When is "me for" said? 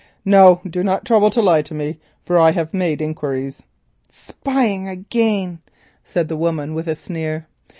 1.75-2.39